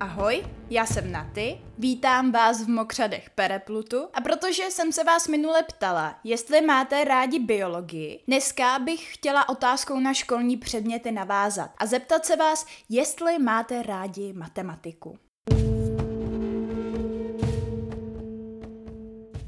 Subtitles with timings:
[0.00, 5.62] Ahoj, já jsem Naty, vítám vás v Mokřadech Pereplutu a protože jsem se vás minule
[5.62, 12.26] ptala, jestli máte rádi biologii, dneska bych chtěla otázkou na školní předměty navázat a zeptat
[12.26, 15.18] se vás, jestli máte rádi matematiku.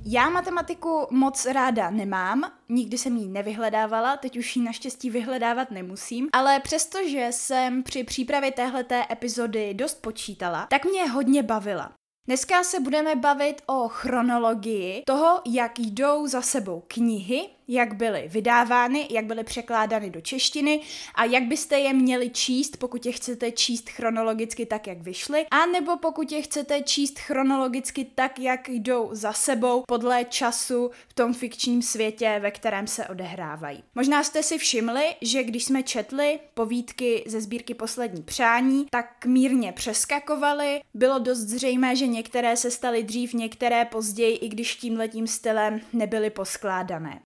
[0.08, 6.28] Já matematiku moc ráda nemám, nikdy jsem ji nevyhledávala, teď už ji naštěstí vyhledávat nemusím,
[6.32, 11.92] ale přestože jsem při přípravě téhleté epizody dost počítala, tak mě hodně bavila.
[12.26, 19.06] Dneska se budeme bavit o chronologii toho, jak jdou za sebou knihy jak byly vydávány,
[19.10, 20.80] jak byly překládány do češtiny
[21.14, 25.66] a jak byste je měli číst, pokud je chcete číst chronologicky tak, jak vyšly, a
[25.66, 31.34] nebo pokud je chcete číst chronologicky tak, jak jdou za sebou podle času v tom
[31.34, 33.82] fikčním světě, ve kterém se odehrávají.
[33.94, 39.72] Možná jste si všimli, že když jsme četli povídky ze sbírky Poslední přání, tak mírně
[39.72, 40.80] přeskakovali.
[40.94, 46.30] Bylo dost zřejmé, že některé se staly dřív, některé později, i když tímhletím stylem nebyly
[46.30, 47.25] poskládané.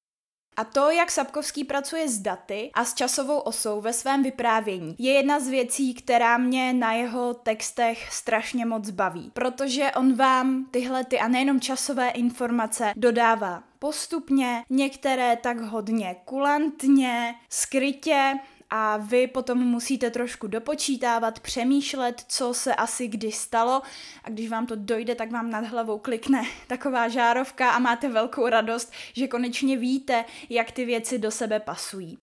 [0.60, 5.12] A to, jak Sapkovský pracuje s daty a s časovou osou ve svém vyprávění, je
[5.12, 9.30] jedna z věcí, která mě na jeho textech strašně moc baví.
[9.32, 17.34] Protože on vám tyhle ty a nejenom časové informace dodává postupně, některé tak hodně kulantně,
[17.48, 18.34] skrytě,
[18.70, 23.82] a vy potom musíte trošku dopočítávat, přemýšlet, co se asi kdy stalo
[24.24, 28.48] a když vám to dojde, tak vám nad hlavou klikne taková žárovka a máte velkou
[28.48, 32.18] radost, že konečně víte, jak ty věci do sebe pasují.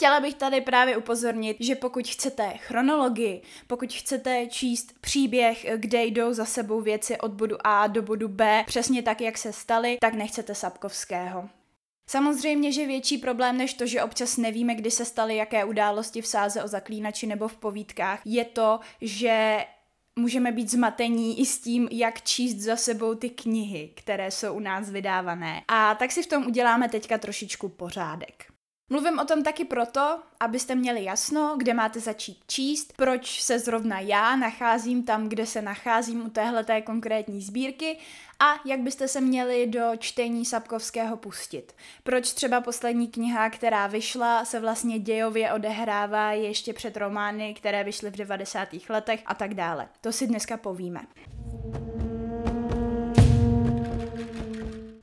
[0.00, 6.32] Chtěla bych tady právě upozornit, že pokud chcete chronologii, pokud chcete číst příběh, kde jdou
[6.32, 10.14] za sebou věci od bodu A do bodu B, přesně tak, jak se staly, tak
[10.14, 11.59] nechcete Sapkovského.
[12.10, 16.26] Samozřejmě, že větší problém než to, že občas nevíme, kdy se staly jaké události v
[16.26, 19.58] sáze o zaklínači nebo v povídkách, je to, že
[20.16, 24.60] můžeme být zmatení i s tím, jak číst za sebou ty knihy, které jsou u
[24.60, 25.62] nás vydávané.
[25.68, 28.44] A tak si v tom uděláme teďka trošičku pořádek.
[28.92, 34.00] Mluvím o tom taky proto, abyste měli jasno, kde máte začít číst, proč se zrovna
[34.00, 37.98] já nacházím tam, kde se nacházím u téhleté konkrétní sbírky
[38.40, 41.74] a jak byste se měli do čtení Sapkovského pustit.
[42.02, 48.10] Proč třeba poslední kniha, která vyšla, se vlastně dějově odehrává ještě před romány, které vyšly
[48.10, 48.68] v 90.
[48.88, 49.88] letech a tak dále.
[50.00, 51.00] To si dneska povíme.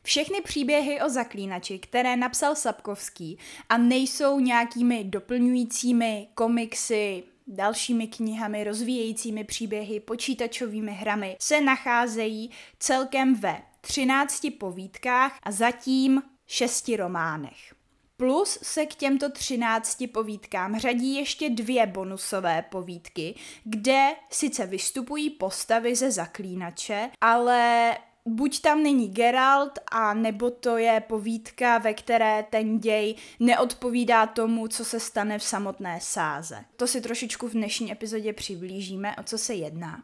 [0.03, 3.37] Všechny příběhy o zaklínači, které napsal Sapkovský
[3.69, 13.61] a nejsou nějakými doplňujícími komiksy, dalšími knihami, rozvíjejícími příběhy, počítačovými hrami, se nacházejí celkem ve
[13.81, 17.73] 13 povídkách a zatím 6 románech.
[18.17, 25.95] Plus se k těmto 13 povídkám řadí ještě dvě bonusové povídky, kde sice vystupují postavy
[25.95, 32.79] ze zaklínače, ale buď tam není Geralt, a nebo to je povídka, ve které ten
[32.79, 36.65] děj neodpovídá tomu, co se stane v samotné sáze.
[36.75, 40.03] To si trošičku v dnešní epizodě přiblížíme, o co se jedná.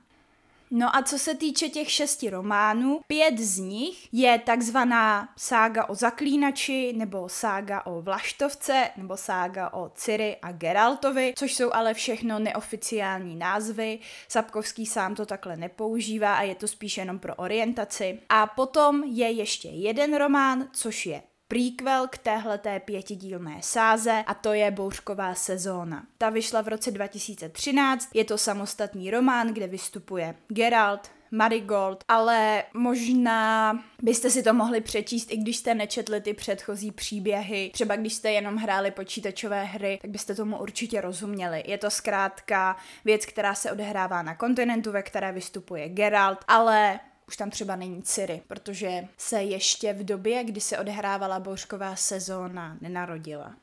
[0.75, 5.95] No a co se týče těch šesti románů, pět z nich je takzvaná sága o
[5.95, 12.39] zaklínači, nebo sága o Vlaštovce, nebo sága o Ciri a Geraltovi, což jsou ale všechno
[12.39, 13.99] neoficiální názvy.
[14.27, 18.19] Sapkovský sám to takhle nepoužívá a je to spíš jenom pro orientaci.
[18.29, 21.21] A potom je ještě jeden román, což je
[21.53, 26.05] prequel k téhleté pětidílné sáze a to je Bouřková sezóna.
[26.17, 33.79] Ta vyšla v roce 2013, je to samostatný román, kde vystupuje Geralt, Marigold, ale možná
[34.01, 37.71] byste si to mohli přečíst, i když jste nečetli ty předchozí příběhy.
[37.73, 41.63] Třeba když jste jenom hráli počítačové hry, tak byste tomu určitě rozuměli.
[41.67, 46.99] Je to zkrátka věc, která se odehrává na kontinentu, ve které vystupuje Geralt, ale
[47.33, 52.77] už tam třeba není Ciri, protože se ještě v době, kdy se odehrávala bouřková sezóna,
[52.81, 53.55] nenarodila.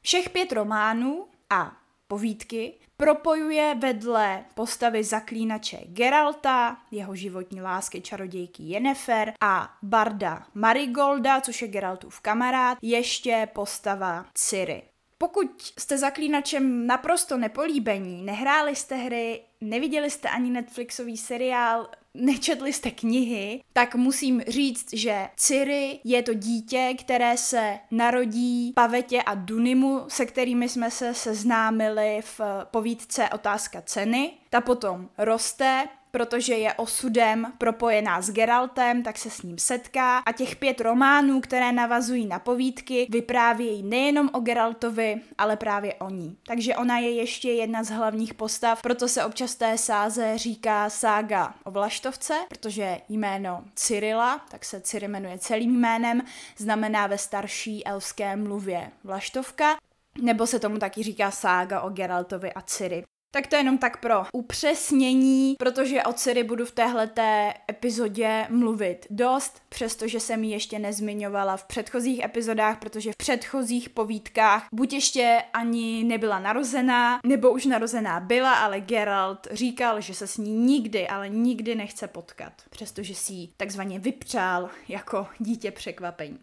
[0.00, 1.76] Všech pět románů a
[2.08, 11.62] povídky propojuje vedle postavy zaklínače Geralta, jeho životní lásky čarodějky Yennefer a barda Marigolda, což
[11.62, 14.89] je Geraltův kamarád, ještě postava Ciri.
[15.22, 22.90] Pokud jste zaklínačem naprosto nepolíbení, nehráli jste hry, neviděli jste ani Netflixový seriál, nečetli jste
[22.90, 30.04] knihy, tak musím říct, že Ciri je to dítě, které se narodí Pavetě a Dunimu,
[30.08, 32.40] se kterými jsme se seznámili v
[32.70, 34.32] povídce Otázka ceny.
[34.50, 40.32] Ta potom roste, protože je osudem propojená s Geraltem, tak se s ním setká a
[40.32, 46.36] těch pět románů, které navazují na povídky, vyprávějí nejenom o Geraltovi, ale právě o ní.
[46.46, 51.54] Takže ona je ještě jedna z hlavních postav, proto se občas té sáze říká sága
[51.64, 56.22] o Vlaštovce, protože jméno Cyrila, tak se Cyry jmenuje celým jménem,
[56.56, 59.76] znamená ve starší elfské mluvě Vlaštovka,
[60.22, 63.04] nebo se tomu taky říká sága o Geraltovi a Ciri.
[63.32, 69.06] Tak to je jenom tak pro upřesnění, protože o Ciri budu v téhleté epizodě mluvit
[69.10, 75.42] dost, přestože jsem ji ještě nezmiňovala v předchozích epizodách, protože v předchozích povídkách buď ještě
[75.52, 81.08] ani nebyla narozená, nebo už narozená byla, ale Geralt říkal, že se s ní nikdy,
[81.08, 86.38] ale nikdy nechce potkat, přestože si ji takzvaně vypřál jako dítě překvapení.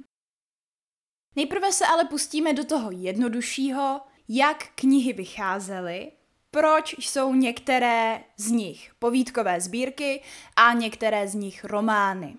[1.35, 6.11] Nejprve se ale pustíme do toho jednoduššího, jak knihy vycházely
[6.51, 10.21] proč jsou některé z nich povídkové sbírky
[10.55, 12.35] a některé z nich romány.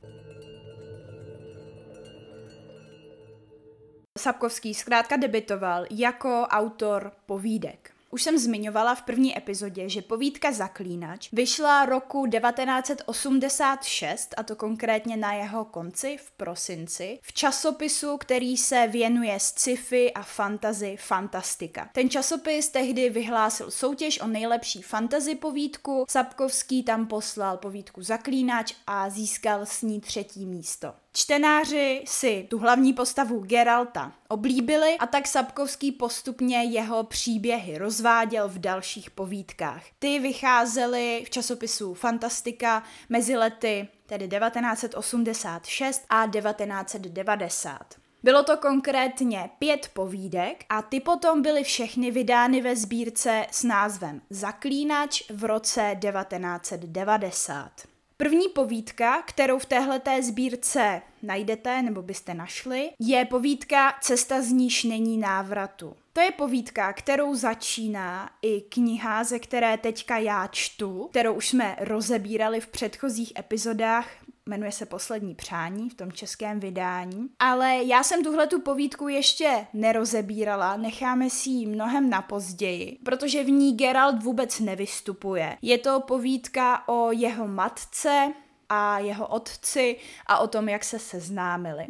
[4.19, 7.98] Sapkovský zkrátka debitoval jako autor povídek.
[8.11, 15.17] Už jsem zmiňovala v první epizodě, že povídka Zaklínač vyšla roku 1986, a to konkrétně
[15.17, 21.91] na jeho konci, v prosinci, v časopisu, který se věnuje sci-fi a fantasy Fantastika.
[21.93, 29.11] Ten časopis tehdy vyhlásil soutěž o nejlepší fantasy povídku, Sapkovský tam poslal povídku Zaklínač a
[29.11, 30.95] získal s ní třetí místo.
[31.19, 38.59] Čtenáři si tu hlavní postavu Geralta oblíbili a tak Sapkovský postupně jeho příběhy rozváděl v
[38.59, 39.83] dalších povídkách.
[39.99, 47.81] Ty vycházely v časopisu Fantastika mezi lety tedy 1986 a 1990.
[48.23, 54.23] Bylo to konkrétně pět povídek a ty potom byly všechny vydány ve sbírce s názvem
[54.31, 57.98] Zaklínač v roce 1990.
[58.23, 64.85] První povídka, kterou v téhleté sbírce najdete nebo byste našli, je povídka Cesta z níž
[64.85, 65.97] není návratu.
[66.13, 71.77] To je povídka, kterou začíná i kniha, ze které teďka já čtu, kterou už jsme
[71.81, 74.07] rozebírali v předchozích epizodách
[74.49, 77.29] jmenuje se Poslední přání v tom českém vydání.
[77.39, 83.45] Ale já jsem tuhle tu povídku ještě nerozebírala, necháme si ji mnohem na později, protože
[83.45, 85.57] v ní Geralt vůbec nevystupuje.
[85.63, 88.33] Je to povídka o jeho matce
[88.69, 89.97] a jeho otci
[90.27, 91.87] a o tom, jak se seznámili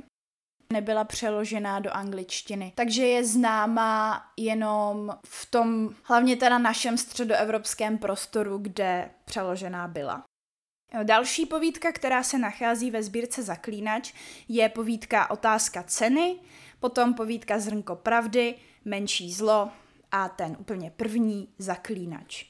[0.73, 2.73] nebyla přeložená do angličtiny.
[2.75, 10.25] Takže je známá jenom v tom, hlavně teda našem středoevropském prostoru, kde přeložená byla.
[11.03, 14.13] Další povídka, která se nachází ve sbírce Zaklínač,
[14.49, 16.37] je povídka Otázka ceny,
[16.81, 18.55] potom povídka Zrnko pravdy,
[18.85, 19.71] Menší zlo
[20.13, 22.45] a ten úplně první Zaklínač.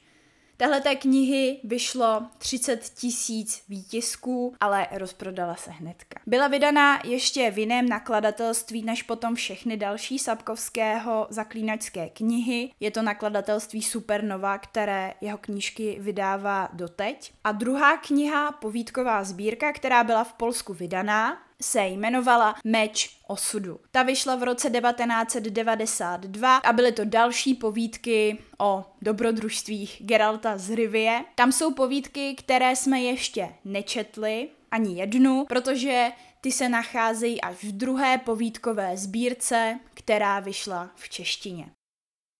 [0.60, 6.20] Téhle té knihy vyšlo 30 tisíc výtisků, ale rozprodala se hnedka.
[6.26, 12.70] Byla vydaná ještě v jiném nakladatelství než potom všechny další Sapkovského zaklínačské knihy.
[12.80, 17.32] Je to nakladatelství Supernova, které jeho knížky vydává doteď.
[17.44, 23.80] A druhá kniha, povídková sbírka, která byla v Polsku vydaná, se jmenovala Meč osudu.
[23.90, 31.24] Ta vyšla v roce 1992 a byly to další povídky o dobrodružstvích Geralta z Rivie.
[31.34, 36.10] Tam jsou povídky, které jsme ještě nečetli, ani jednu, protože
[36.40, 41.70] ty se nacházejí až v druhé povídkové sbírce, která vyšla v češtině.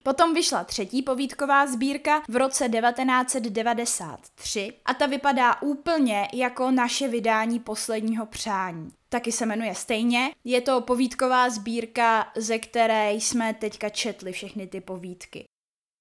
[0.08, 7.60] Potom vyšla třetí povídková sbírka v roce 1993 a ta vypadá úplně jako naše vydání
[7.60, 8.90] posledního přání.
[9.08, 10.30] Taky se jmenuje stejně.
[10.44, 15.44] Je to povídková sbírka, ze které jsme teďka četli všechny ty povídky.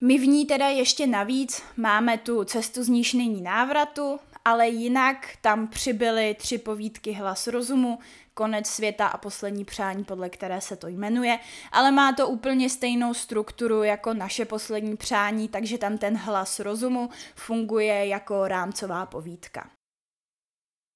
[0.04, 5.18] My v ní teda ještě navíc máme tu cestu z níž není návratu, ale jinak
[5.42, 8.00] tam přibyly tři povídky Hlas rozumu,
[8.38, 11.40] Konec světa a poslední přání, podle které se to jmenuje,
[11.72, 17.10] ale má to úplně stejnou strukturu jako naše poslední přání, takže tam ten hlas rozumu
[17.36, 19.70] funguje jako rámcová povídka.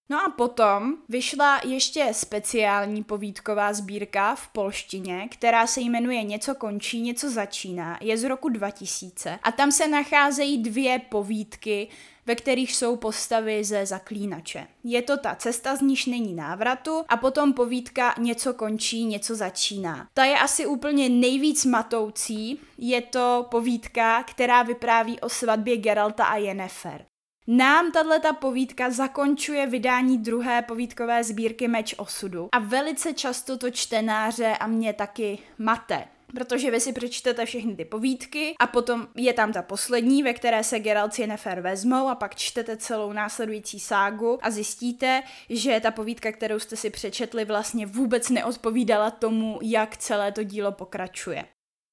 [0.10, 7.01] No a potom vyšla ještě speciální povídková sbírka v polštině, která se jmenuje Něco končí,
[7.01, 7.98] něco začíná.
[8.01, 11.88] Je z roku 2000 a tam se nacházejí dvě povídky,
[12.25, 14.67] ve kterých jsou postavy ze zaklínače.
[14.83, 20.07] Je to ta cesta, z níž není návratu a potom povídka Něco končí, něco začíná.
[20.13, 22.59] Ta je asi úplně nejvíc matoucí.
[22.77, 27.05] Je to povídka, která vypráví o svatbě Geralta a Yennefer.
[27.47, 34.57] Nám tato povídka zakončuje vydání druhé povídkové sbírky Meč osudu a velice často to čtenáře
[34.59, 36.03] a mě taky mate.
[36.33, 40.63] Protože vy si přečtete všechny ty povídky a potom je tam ta poslední, ve které
[40.63, 45.91] se Geralt s Yennefer vezmou a pak čtete celou následující ságu a zjistíte, že ta
[45.91, 51.45] povídka, kterou jste si přečetli, vlastně vůbec neodpovídala tomu, jak celé to dílo pokračuje.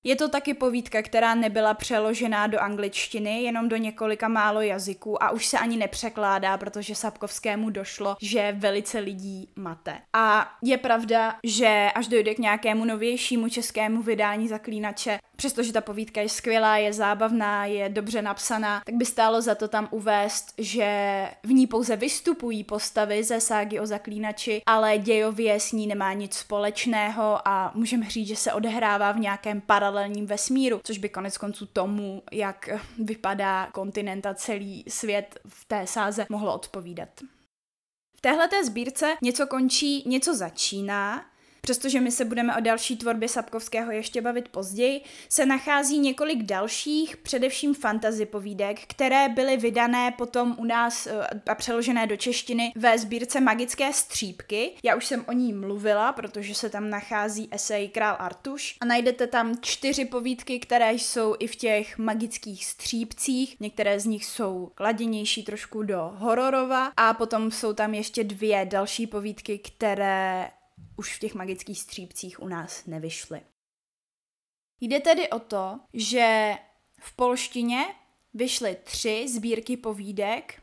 [0.05, 5.31] Je to taky povídka, která nebyla přeložená do angličtiny, jenom do několika málo jazyků a
[5.31, 9.99] už se ani nepřekládá, protože Sapkovskému došlo, že velice lidí mate.
[10.13, 16.21] A je pravda, že až dojde k nějakému novějšímu českému vydání Zaklínače, přestože ta povídka
[16.21, 20.89] je skvělá, je zábavná, je dobře napsaná, tak by stálo za to tam uvést, že
[21.43, 26.35] v ní pouze vystupují postavy ze ságy o Zaklínači, ale dějově s ní nemá nic
[26.35, 31.39] společného a můžeme říct, že se odehrává v nějakém paralelním paralelním vesmíru, což by konec
[31.39, 37.09] konců tomu, jak vypadá kontinent a celý svět v té sáze mohlo odpovídat.
[38.17, 41.25] V téhle sbírce něco končí, něco začíná
[41.61, 47.17] Přestože my se budeme o další tvorbě Sapkovského ještě bavit později, se nachází několik dalších,
[47.17, 52.99] především fantasy povídek, které byly vydané potom u nás eh, a přeložené do češtiny ve
[52.99, 54.71] sbírce Magické střípky.
[54.83, 59.27] Já už jsem o ní mluvila, protože se tam nachází esej Král Artuš a najdete
[59.27, 63.57] tam čtyři povídky, které jsou i v těch magických střípcích.
[63.61, 69.07] Některé z nich jsou kladěnější trošku do hororova a potom jsou tam ještě dvě další
[69.07, 70.51] povídky, které
[70.99, 73.41] už v těch magických střípcích u nás nevyšly.
[74.81, 76.55] Jde tedy o to, že
[77.01, 77.95] v polštině
[78.35, 80.63] vyšly tři sbírky povídek,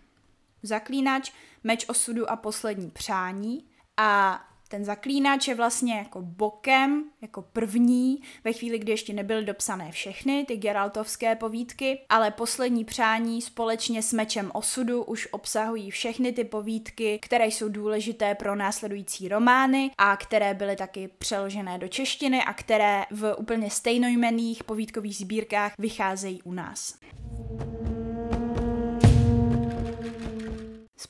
[0.63, 1.31] Zaklínač,
[1.63, 8.53] Meč osudu a Poslední přání a ten zaklínač je vlastně jako bokem, jako první, ve
[8.53, 14.51] chvíli, kdy ještě nebyly dopsané všechny ty Geraltovské povídky, ale poslední přání společně s mečem
[14.53, 20.75] osudu už obsahují všechny ty povídky, které jsou důležité pro následující romány a které byly
[20.75, 26.95] taky přeložené do češtiny a které v úplně stejnojmených povídkových sbírkách vycházejí u nás.
[27.91, 27.94] Z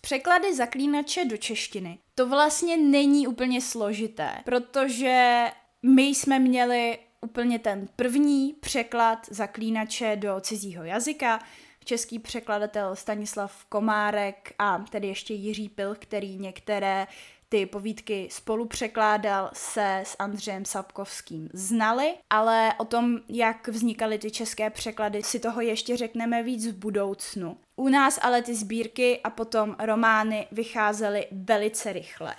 [0.05, 1.99] překlady zaklínače do češtiny.
[2.15, 5.45] To vlastně není úplně složité, protože
[5.83, 11.39] my jsme měli úplně ten první překlad zaklínače do cizího jazyka,
[11.85, 17.07] český překladatel Stanislav Komárek a tedy ještě Jiří Pil, který některé
[17.49, 24.31] ty povídky spolu překládal, se s Andřejem Sapkovským znali, ale o tom, jak vznikaly ty
[24.31, 27.57] české překlady, si toho ještě řekneme víc v budoucnu.
[27.75, 32.35] U nás ale ty sbírky a potom romány vycházely velice rychle.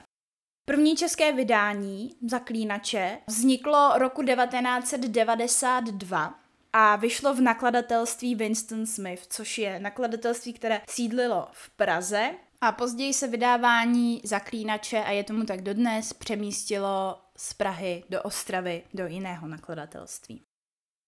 [0.69, 6.35] První české vydání Zaklínače vzniklo roku 1992
[6.73, 12.31] a vyšlo v nakladatelství Winston Smith, což je nakladatelství, které sídlilo v Praze
[12.67, 18.83] a později se vydávání Zaklínače, a je tomu tak dodnes, přemístilo z Prahy do Ostravy,
[18.95, 20.43] do jiného nakladatelství.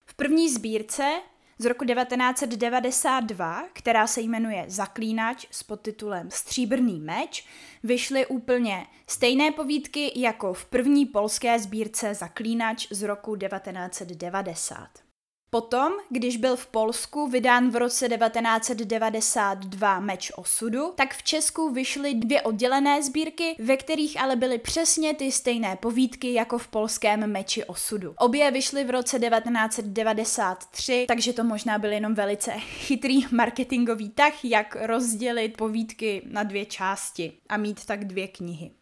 [0.06, 1.20] V první sbírce
[1.58, 7.46] z roku 1992, která se jmenuje Zaklínač s podtitulem Stříbrný meč,
[7.82, 15.07] vyšly úplně stejné povídky jako v první polské sbírce Zaklínač z roku 1990.
[15.50, 22.14] Potom, když byl v Polsku vydán v roce 1992 Meč osudu, tak v Česku vyšly
[22.14, 27.64] dvě oddělené sbírky, ve kterých ale byly přesně ty stejné povídky jako v polském Meči
[27.64, 28.14] osudu.
[28.18, 34.76] Obě vyšly v roce 1993, takže to možná byl jenom velice chytrý marketingový tah, jak
[34.80, 38.77] rozdělit povídky na dvě části a mít tak dvě knihy.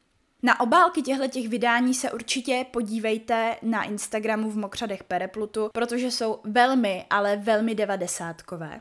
[0.46, 6.40] Na obálky těchto těch vydání se určitě podívejte na Instagramu v Mokřadech Pereplutu, protože jsou
[6.44, 8.80] velmi, ale velmi devadesátkové.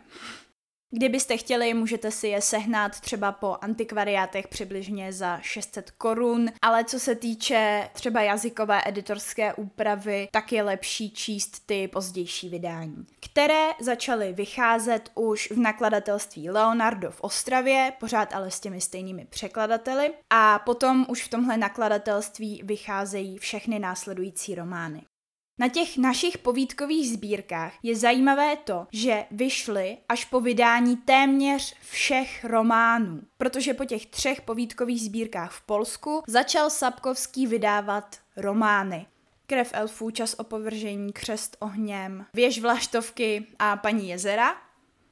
[0.92, 7.00] Kdybyste chtěli, můžete si je sehnat třeba po antikvariátech přibližně za 600 korun, ale co
[7.00, 14.34] se týče třeba jazykové editorské úpravy, tak je lepší číst ty pozdější vydání, které začaly
[14.34, 21.06] vycházet už v nakladatelství Leonardo v Ostravě, pořád ale s těmi stejnými překladateli, a potom
[21.10, 25.02] už v tomhle nakladatelství vycházejí všechny následující romány.
[25.60, 32.46] Na těch našich povídkových sbírkách je zajímavé to, že vyšly až po vydání téměř všech
[32.46, 39.06] románů, protože po těch třech povídkových sbírkách v Polsku začal Sapkovský vydávat romány.
[39.48, 44.65] Krev elfů, čas opovržení, křest ohněm, věž vlaštovky a paní jezera.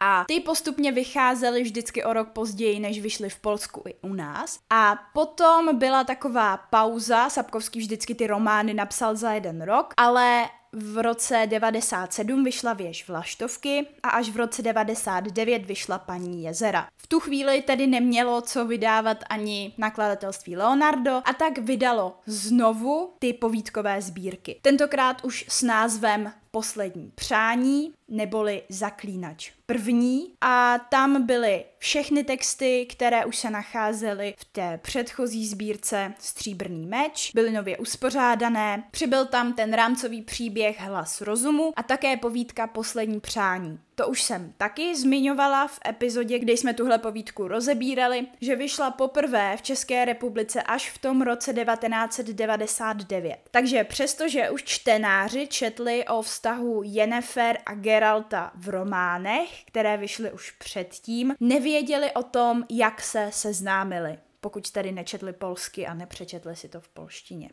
[0.05, 4.59] A ty postupně vycházely vždycky o rok později, než vyšly v Polsku i u nás.
[4.69, 11.01] A potom byla taková pauza, Sapkovský vždycky ty romány napsal za jeden rok, ale v
[11.01, 16.87] roce 97 vyšla věž Vlaštovky a až v roce 99 vyšla Paní jezera.
[16.97, 23.33] V tu chvíli tedy nemělo co vydávat ani nakladatelství Leonardo a tak vydalo znovu ty
[23.33, 24.59] povídkové sbírky.
[24.61, 33.25] Tentokrát už s názvem Poslední přání, neboli Zaklínač první a tam byly všechny texty, které
[33.25, 39.73] už se nacházely v té předchozí sbírce Stříbrný meč, byly nově uspořádané, přibyl tam ten
[39.73, 43.79] rámcový příběh Hlas rozumu a také povídka Poslední přání.
[43.95, 49.57] To už jsem taky zmiňovala v epizodě, kde jsme tuhle povídku rozebírali, že vyšla poprvé
[49.57, 53.37] v České republice až v tom roce 1999.
[53.51, 60.51] Takže přestože už čtenáři četli o vztahu Jennifer a Geralta v románech, které vyšly už
[60.51, 66.81] předtím, nevěděli o tom, jak se seznámili pokud tedy nečetli polsky a nepřečetli si to
[66.81, 67.49] v polštině.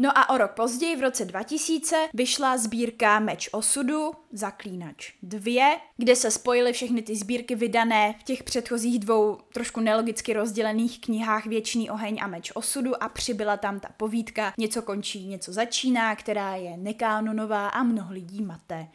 [0.00, 6.16] No a o rok později, v roce 2000, vyšla sbírka Meč osudu, Zaklínač 2, kde
[6.16, 11.90] se spojily všechny ty sbírky vydané v těch předchozích dvou trošku nelogicky rozdělených knihách Věčný
[11.90, 16.76] oheň a Meč osudu a přibyla tam ta povídka Něco končí, něco začíná, která je
[16.76, 18.88] nekánonová a mnoho lidí mate.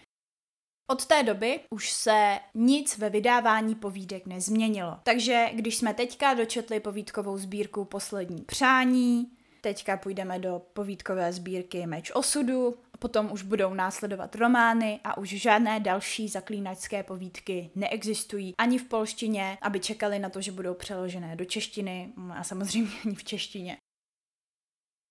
[0.87, 4.99] Od té doby už se nic ve vydávání povídek nezměnilo.
[5.03, 9.31] Takže když jsme teďka dočetli povídkovou sbírku Poslední přání,
[9.63, 15.79] Teďka půjdeme do povídkové sbírky Meč osudu, potom už budou následovat romány a už žádné
[15.79, 21.45] další zaklínačské povídky neexistují ani v polštině, aby čekali na to, že budou přeložené do
[21.45, 23.77] češtiny a samozřejmě ani v češtině.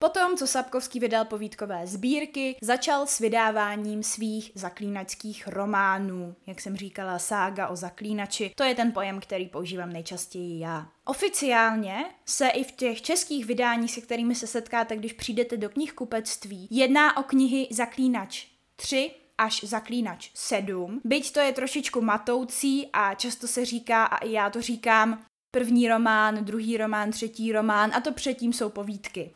[0.02, 6.37] Potom, co Sapkovský vydal povídkové sbírky, začal s vydáváním svých zaklínačských románů.
[6.47, 10.88] Jak jsem říkala, sága o zaklínači, to je ten pojem, který používám nejčastěji já.
[11.04, 16.68] Oficiálně se i v těch českých vydáních, se kterými se setkáte, když přijdete do knihkupectví,
[16.71, 21.00] jedná o knihy Zaklínač 3 až Zaklínač 7.
[21.04, 25.88] Byť to je trošičku matoucí a často se říká, a i já to říkám, první
[25.88, 29.30] román, druhý román, třetí román a to předtím jsou povídky.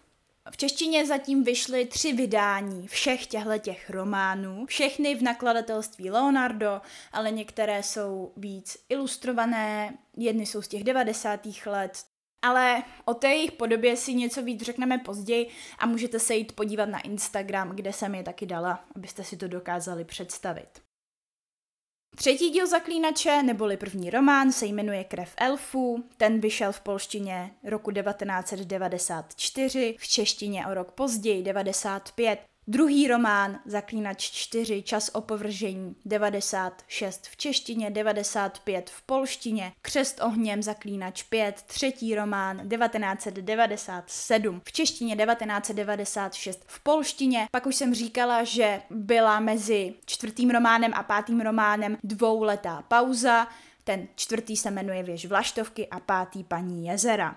[0.50, 6.80] V češtině zatím vyšly tři vydání všech těchto těch románů, všechny v nakladatelství Leonardo,
[7.12, 11.40] ale některé jsou víc ilustrované, jedny jsou z těch 90.
[11.66, 12.04] let,
[12.42, 16.86] ale o té jejich podobě si něco víc řekneme později a můžete se jít podívat
[16.86, 20.85] na Instagram, kde jsem je taky dala, abyste si to dokázali představit.
[22.16, 26.04] Třetí díl Zaklínače, neboli první román, se jmenuje Krev elfů.
[26.16, 32.40] Ten vyšel v polštině roku 1994, v češtině o rok později 95.
[32.68, 41.22] Druhý román Zaklínač 4, Čas opovržení 96 v češtině, 95 v polštině, Křest ohněm Zaklínač
[41.22, 47.46] 5, třetí román 1997 v češtině, 1996 v polštině.
[47.50, 53.48] Pak už jsem říkala, že byla mezi čtvrtým románem a pátým románem dvouletá pauza.
[53.84, 57.36] Ten čtvrtý se jmenuje Věž Vlaštovky a pátý Paní jezera.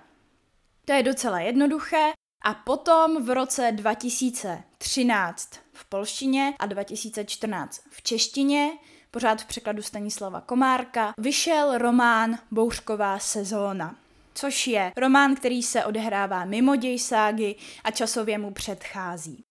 [0.85, 2.18] To je docela jednoduché.
[2.41, 8.71] A potom v roce 2013 v polštině a 2014 v češtině,
[9.11, 13.95] pořád v překladu Stanislava Komárka, vyšel román Bouřková sezóna
[14.39, 19.43] což je román, který se odehrává mimo děj ságy a časově mu předchází.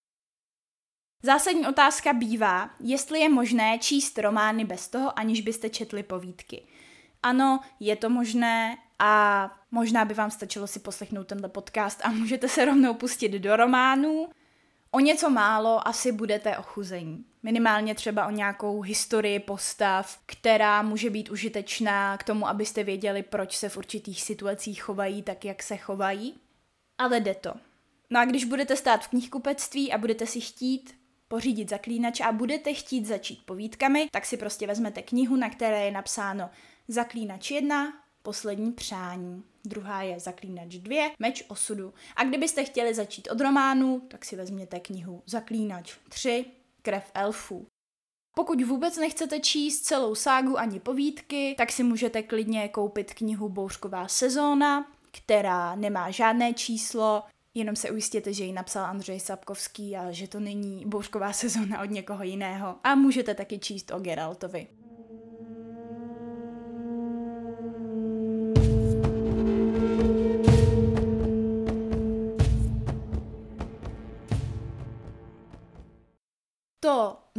[1.23, 6.67] Zásadní otázka bývá, jestli je možné číst romány bez toho, aniž byste četli povídky.
[7.23, 12.47] Ano, je to možné a možná by vám stačilo si poslechnout tenhle podcast a můžete
[12.47, 14.29] se rovnou pustit do románů.
[14.91, 17.25] O něco málo asi budete ochuzení.
[17.43, 23.57] Minimálně třeba o nějakou historii postav, která může být užitečná k tomu, abyste věděli, proč
[23.57, 26.35] se v určitých situacích chovají tak, jak se chovají.
[26.97, 27.53] Ale jde to.
[28.09, 32.73] No a když budete stát v knihkupectví a budete si chtít pořídit zaklínač a budete
[32.73, 36.49] chtít začít povídkami, tak si prostě vezmete knihu, na které je napsáno
[36.87, 39.43] Zaklínač 1, Poslední přání.
[39.65, 41.93] Druhá je Zaklínač 2, Meč osudu.
[42.15, 46.45] A kdybyste chtěli začít od románu, tak si vezměte knihu Zaklínač 3,
[46.81, 47.67] Krev elfů.
[48.35, 54.07] Pokud vůbec nechcete číst celou ságu ani povídky, tak si můžete klidně koupit knihu Bouřková
[54.07, 60.27] sezóna, která nemá žádné číslo, jenom se ujistěte, že ji napsal Andřej Sapkovský a že
[60.27, 62.75] to není Bouřková sezóna od někoho jiného.
[62.83, 64.67] A můžete taky číst o Geraltovi.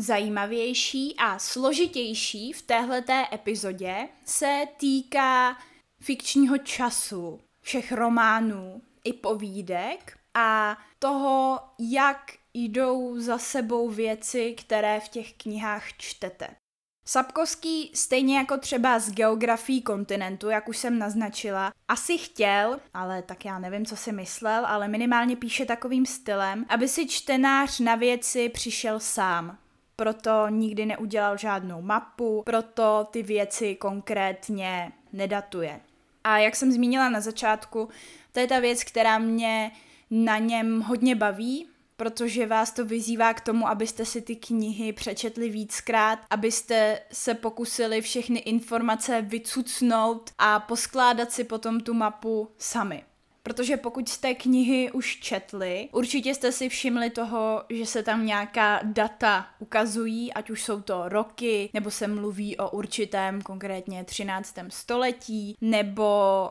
[0.00, 5.56] Zajímavější a složitější v téhleté epizodě se týká
[6.02, 15.08] fikčního času, všech románů i povídek, a toho, jak jdou za sebou věci, které v
[15.08, 16.48] těch knihách čtete.
[17.04, 23.44] Sapkovský, stejně jako třeba z geografií kontinentu, jak už jsem naznačila, asi chtěl, ale tak
[23.44, 28.48] já nevím, co si myslel, ale minimálně píše takovým stylem, aby si čtenář na věci
[28.48, 29.58] přišel sám.
[30.00, 35.80] Proto nikdy neudělal žádnou mapu, proto ty věci konkrétně nedatuje.
[36.24, 37.88] A jak jsem zmínila na začátku,
[38.32, 39.70] to je ta věc, která mě
[40.10, 45.48] na něm hodně baví, protože vás to vyzývá k tomu, abyste si ty knihy přečetli
[45.48, 53.04] víckrát, abyste se pokusili všechny informace vycucnout a poskládat si potom tu mapu sami.
[53.42, 58.80] Protože pokud jste knihy už četli, určitě jste si všimli toho, že se tam nějaká
[58.82, 64.54] data ukazují, ať už jsou to roky, nebo se mluví o určitém konkrétně 13.
[64.68, 66.50] století, nebo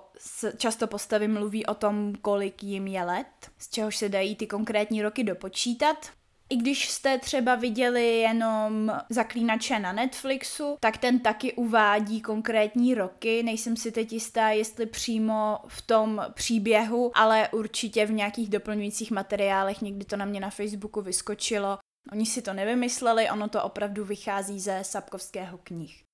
[0.57, 5.01] často postavy mluví o tom, kolik jim je let, z čehož se dají ty konkrétní
[5.01, 6.18] roky dopočítat.
[6.49, 13.43] I když jste třeba viděli jenom Zaklínače na Netflixu, tak ten taky uvádí konkrétní roky.
[13.43, 19.81] Nejsem si teď jistá, jestli přímo v tom příběhu, ale určitě v nějakých doplňujících materiálech.
[19.81, 21.77] Někdy to na mě na Facebooku vyskočilo.
[22.11, 26.08] Oni si to nevymysleli, ono to opravdu vychází ze Sapkovského knih.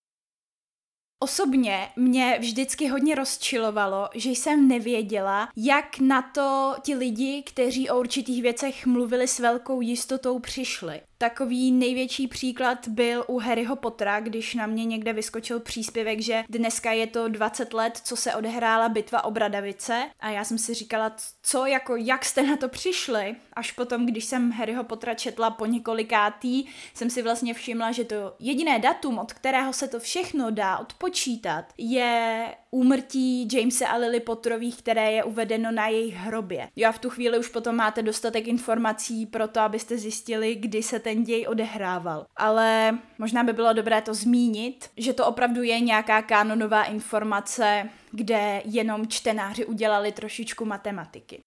[1.20, 8.00] Osobně mě vždycky hodně rozčilovalo, že jsem nevěděla, jak na to ti lidi, kteří o
[8.00, 11.02] určitých věcech mluvili s velkou jistotou, přišli.
[11.18, 16.92] Takový největší příklad byl u Harryho Pottera, když na mě někde vyskočil příspěvek, že dneska
[16.92, 21.16] je to 20 let, co se odehrála bitva o Bradavice a já jsem si říkala,
[21.42, 23.36] co, jako, jak jste na to přišli?
[23.54, 28.36] Až potom, když jsem Harryho Pottera četla po několikátý, jsem si vlastně všimla, že to
[28.40, 34.78] jediné datum, od kterého se to všechno dá odpočítat, je úmrtí Jamesa a Lily Potterových,
[34.78, 36.68] které je uvedeno na jejich hrobě.
[36.76, 40.84] Jo a v tu chvíli už potom máte dostatek informací pro to, abyste zjistili, kdy
[40.84, 42.26] se ten děj odehrával.
[42.36, 48.62] Ale možná by bylo dobré to zmínit, že to opravdu je nějaká kanonová informace, kde
[48.66, 51.42] jenom čtenáři udělali trošičku matematiky.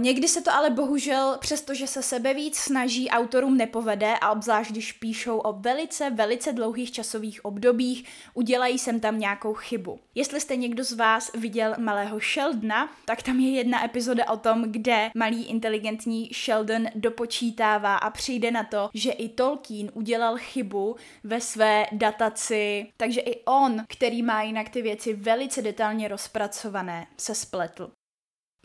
[0.00, 4.92] Někdy se to ale bohužel, přestože se sebe víc snaží, autorům nepovede a obzvlášť když
[4.92, 8.04] píšou o velice, velice dlouhých časových obdobích,
[8.34, 9.98] udělají sem tam nějakou chybu.
[10.14, 14.72] Jestli jste někdo z vás viděl malého Sheldona, tak tam je jedna epizoda o tom,
[14.72, 21.40] kde malý inteligentní Sheldon dopočítává a přijde na to, že i Tolkien udělal chybu ve
[21.40, 27.90] své dataci, takže i on, který má jinak ty věci velice detailně rozpracované, se spletl.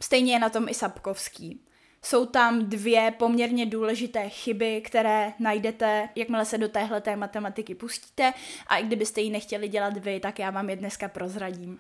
[0.02, 1.66] Stejně je na tom i Sapkovský.
[2.06, 8.34] Jsou tam dvě poměrně důležité chyby, které najdete, jakmile se do téhle matematiky pustíte
[8.68, 11.78] a i kdybyste ji nechtěli dělat vy, tak já vám je dneska prozradím.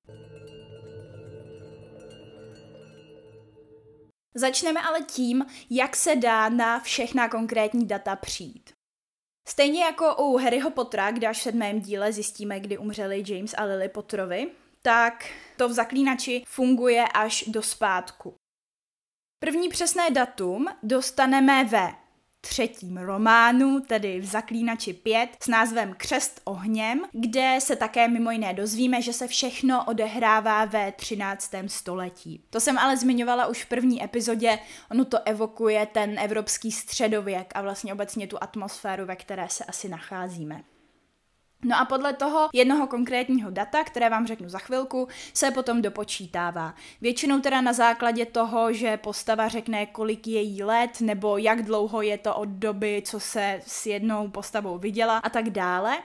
[4.35, 8.69] Začneme ale tím, jak se dá na všechna konkrétní data přijít.
[9.47, 13.63] Stejně jako u Harryho Pottera, kde až v sedmém díle zjistíme, kdy umřeli James a
[13.63, 18.35] Lily Potterovi, tak to v zaklínači funguje až do zpátku.
[19.39, 21.93] První přesné datum dostaneme ve
[22.41, 28.53] třetím románu, tedy v Zaklínači 5, s názvem Křest ohněm, kde se také mimo jiné
[28.53, 31.51] dozvíme, že se všechno odehrává ve 13.
[31.67, 32.43] století.
[32.49, 34.59] To jsem ale zmiňovala už v první epizodě,
[34.91, 39.89] ono to evokuje ten evropský středověk a vlastně obecně tu atmosféru, ve které se asi
[39.89, 40.63] nacházíme.
[41.63, 46.75] No a podle toho jednoho konkrétního data, které vám řeknu za chvilku, se potom dopočítává.
[47.01, 52.01] Většinou teda na základě toho, že postava řekne, kolik je jí let, nebo jak dlouho
[52.01, 55.97] je to od doby, co se s jednou postavou viděla a tak dále.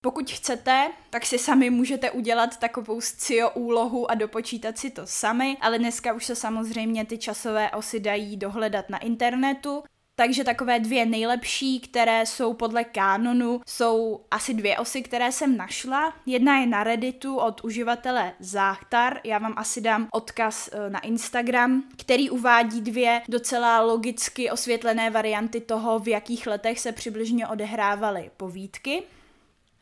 [0.00, 5.56] Pokud chcete, tak si sami můžete udělat takovou scio úlohu a dopočítat si to sami,
[5.60, 9.82] ale dneska už se samozřejmě ty časové osy dají dohledat na internetu.
[10.18, 16.14] Takže takové dvě nejlepší, které jsou podle kánonu, jsou asi dvě osy, které jsem našla.
[16.26, 21.82] Jedna je na Redditu od uživatele Záchtar, já vám asi dám odkaz e, na Instagram,
[21.96, 29.02] který uvádí dvě docela logicky osvětlené varianty toho, v jakých letech se přibližně odehrávaly povídky.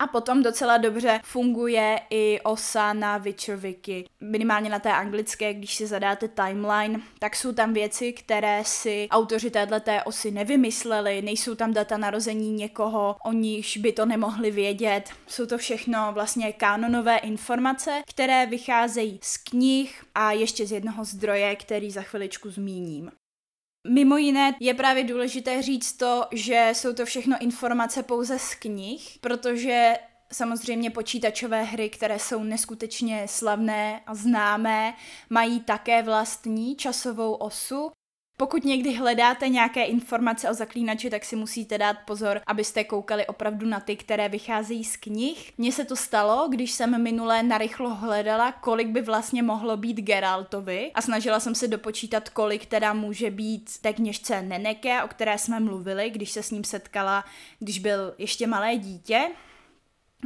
[0.04, 3.58] A potom docela dobře funguje i osa na Witcher
[4.20, 9.50] Minimálně na té anglické, když si zadáte timeline, tak jsou tam věci, které si autoři
[9.50, 15.10] této osy nevymysleli, nejsou tam data narození někoho, o nichž by to nemohli vědět.
[15.26, 21.56] Jsou to všechno vlastně kánonové informace, které vycházejí z knih a ještě z jednoho zdroje,
[21.56, 23.10] který za chviličku zmíním.
[23.88, 29.18] Mimo jiné je právě důležité říct to, že jsou to všechno informace pouze z knih,
[29.20, 29.94] protože
[30.32, 34.94] Samozřejmě počítačové hry, které jsou neskutečně slavné a známé,
[35.30, 37.90] mají také vlastní časovou osu,
[38.36, 43.66] pokud někdy hledáte nějaké informace o zaklínači, tak si musíte dát pozor, abyste koukali opravdu
[43.66, 45.52] na ty, které vycházejí z knih.
[45.58, 50.90] Mně se to stalo, když jsem minulé narychlo hledala, kolik by vlastně mohlo být Geraltovi
[50.94, 55.60] a snažila jsem se dopočítat, kolik teda může být té kněžce Neneke, o které jsme
[55.60, 57.24] mluvili, když se s ním setkala,
[57.58, 59.28] když byl ještě malé dítě.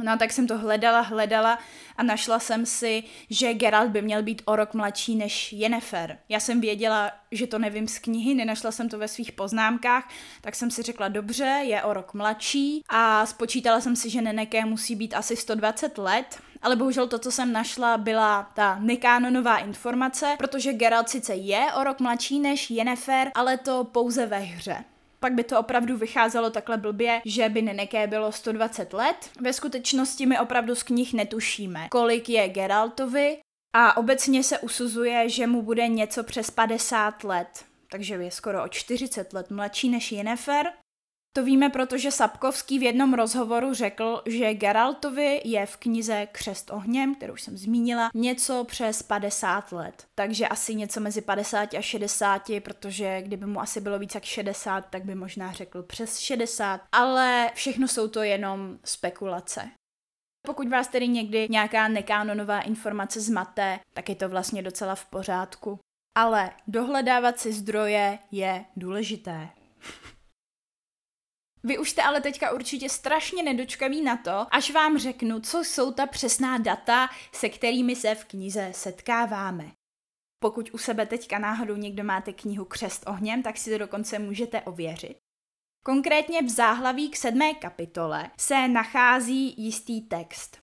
[0.03, 1.59] No tak jsem to hledala, hledala
[1.97, 6.17] a našla jsem si, že Geralt by měl být o rok mladší než Yennefer.
[6.29, 10.09] Já jsem věděla, že to nevím z knihy, nenašla jsem to ve svých poznámkách,
[10.41, 14.65] tak jsem si řekla, dobře, je o rok mladší a spočítala jsem si, že Neneke
[14.65, 20.35] musí být asi 120 let, ale bohužel to, co jsem našla, byla ta nekánonová informace,
[20.37, 24.83] protože Geralt sice je o rok mladší než Yennefer, ale to pouze ve hře
[25.19, 29.29] pak by to opravdu vycházelo takhle blbě, že by Neneke bylo 120 let.
[29.41, 33.37] Ve skutečnosti my opravdu z knih netušíme, kolik je Geraltovi
[33.75, 38.67] a obecně se usuzuje, že mu bude něco přes 50 let takže je skoro o
[38.67, 40.65] 40 let mladší než Yennefer.
[41.33, 47.15] To víme, protože Sapkovský v jednom rozhovoru řekl, že Geraltovi je v knize Křest ohněm,
[47.15, 50.07] kterou jsem zmínila, něco přes 50 let.
[50.15, 54.85] Takže asi něco mezi 50 a 60, protože kdyby mu asi bylo víc jak 60,
[54.89, 56.81] tak by možná řekl přes 60.
[56.91, 59.69] Ale všechno jsou to jenom spekulace.
[60.47, 65.79] Pokud vás tedy někdy nějaká nekánonová informace zmate, tak je to vlastně docela v pořádku.
[66.17, 69.49] Ale dohledávat si zdroje je důležité.
[71.63, 75.91] Vy už jste ale teďka určitě strašně nedočkaví na to, až vám řeknu, co jsou
[75.91, 79.71] ta přesná data, se kterými se v knize setkáváme.
[80.41, 84.61] Pokud u sebe teďka náhodou někdo máte knihu Křest ohněm, tak si to dokonce můžete
[84.61, 85.17] ověřit.
[85.85, 90.57] Konkrétně v záhlaví k sedmé kapitole se nachází jistý text.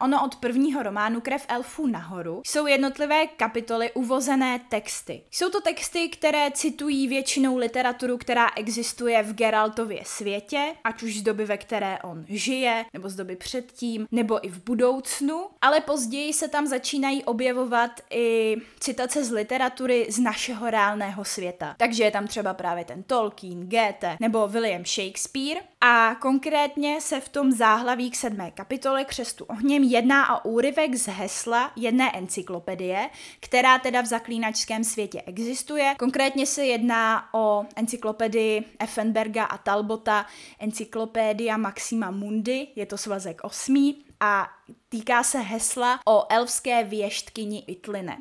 [0.00, 5.22] Ono od prvního románu Krev elfů nahoru jsou jednotlivé kapitoly uvozené texty.
[5.30, 11.22] Jsou to texty, které citují většinou literaturu, která existuje v Geraltově světě, ať už z
[11.22, 16.32] doby, ve které on žije, nebo z doby předtím, nebo i v budoucnu, ale později
[16.32, 21.74] se tam začínají objevovat i citace z literatury z našeho reálného světa.
[21.78, 27.28] Takže je tam třeba právě ten Tolkien, Goethe nebo William Shakespeare a konkrétně se v
[27.28, 33.78] tom záhlaví k sedmé kapitole Křestu ohněm jedná o úryvek z hesla jedné encyklopedie, která
[33.78, 35.94] teda v zaklínačském světě existuje.
[35.98, 40.26] Konkrétně se jedná o encyklopedii Effenberga a Talbota
[40.58, 44.48] Encyclopedia Maxima Mundi, je to svazek osmý a
[44.88, 48.16] týká se hesla o elfské věštkyni Itline.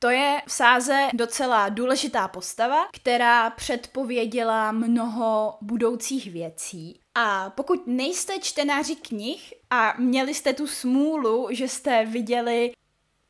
[0.00, 7.00] To je v sáze docela důležitá postava, která předpověděla mnoho budoucích věcí.
[7.14, 12.72] A pokud nejste čtenáři knih a měli jste tu smůlu, že jste viděli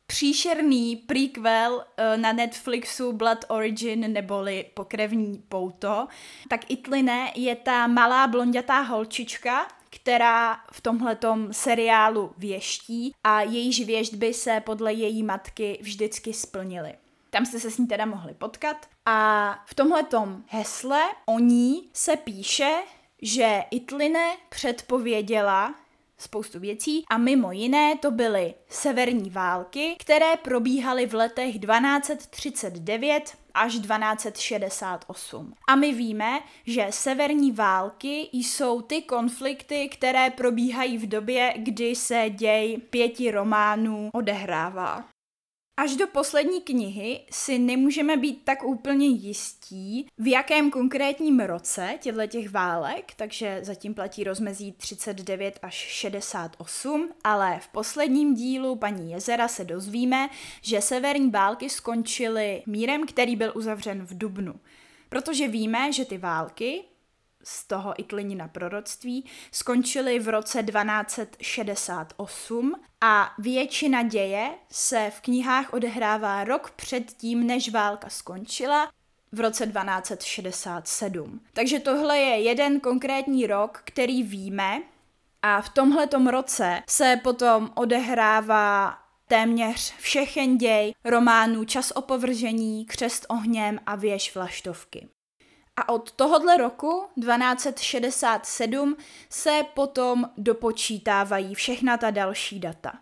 [0.07, 6.07] příšerný prequel eh, na Netflixu Blood Origin neboli Pokrevní pouto,
[6.47, 14.33] tak Itline je ta malá blondětá holčička, která v tomhletom seriálu věští a jejíž věštby
[14.33, 16.93] se podle její matky vždycky splnily.
[17.29, 18.85] Tam jste se s ní teda mohli potkat.
[19.05, 22.83] A v tomhletom hesle o ní se píše,
[23.21, 25.75] že Itline předpověděla
[26.19, 33.73] spoustu věcí a mimo jiné to byly severní války, které probíhaly v letech 1239 až
[33.73, 35.53] 1268.
[35.67, 42.25] A my víme, že severní války jsou ty konflikty, které probíhají v době, kdy se
[42.29, 45.03] děj pěti románů odehrává.
[45.79, 52.27] Až do poslední knihy si nemůžeme být tak úplně jistí, v jakém konkrétním roce těchto
[52.27, 59.47] těch válek, takže zatím platí rozmezí 39 až 68, ale v posledním dílu paní Jezera
[59.47, 60.29] se dozvíme,
[60.61, 64.55] že severní války skončily mírem, který byl uzavřen v Dubnu.
[65.09, 66.83] Protože víme, že ty války,
[67.49, 76.43] z toho Itlinina proroctví skončily v roce 1268 a většina děje se v knihách odehrává
[76.43, 78.91] rok před tím, než válka skončila,
[79.31, 81.41] v roce 1267.
[81.53, 84.81] Takže tohle je jeden konkrétní rok, který víme
[85.41, 93.79] a v tomhletom roce se potom odehrává téměř všechen děj románů Čas opovržení, Křest ohněm
[93.85, 95.07] a Věž vlaštovky.
[95.79, 98.97] A od tohohle roku 1267
[99.29, 102.93] se potom dopočítávají všechna ta další data.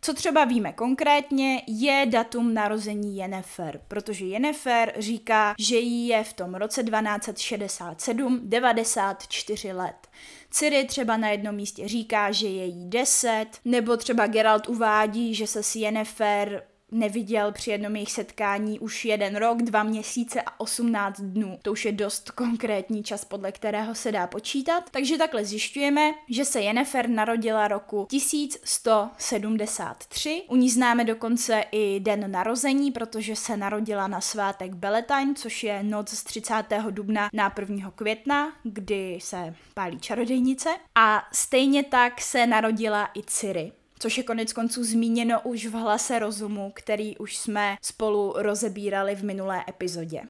[0.00, 6.32] Co třeba víme konkrétně, je datum narození Jennifer, protože Jennifer říká, že jí je v
[6.32, 10.08] tom roce 1267 94 let.
[10.50, 15.46] Ciri třeba na jednom místě říká, že je jí 10, nebo třeba Geralt uvádí, že
[15.46, 16.62] se s Jennifer
[16.92, 21.58] neviděl při jednom jejich setkání už jeden rok, dva měsíce a 18 dnů.
[21.62, 24.90] To už je dost konkrétní čas, podle kterého se dá počítat.
[24.90, 30.42] Takže takhle zjišťujeme, že se Jennifer narodila roku 1173.
[30.48, 35.82] U ní známe dokonce i den narození, protože se narodila na svátek Beletine, což je
[35.82, 36.64] noc z 30.
[36.90, 37.90] dubna na 1.
[37.90, 40.68] května, kdy se pálí čarodejnice.
[40.94, 46.18] A stejně tak se narodila i Ciri což je konec konců zmíněno už v hlase
[46.18, 50.22] rozumu, který už jsme spolu rozebírali v minulé epizodě.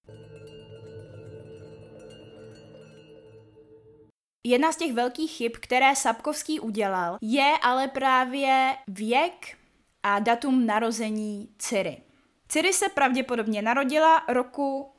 [4.46, 9.56] Jedna z těch velkých chyb, které Sapkovský udělal, je ale právě věk
[10.02, 12.02] a datum narození Ciri.
[12.48, 14.92] Ciri se pravděpodobně narodila roku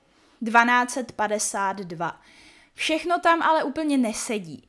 [0.46, 2.22] 1252.
[2.74, 4.67] Všechno tam ale úplně nesedí